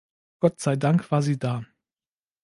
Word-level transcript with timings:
Gottseidank 0.39 1.11
war 1.11 1.21
sie 1.21 1.37
da. 1.37 1.63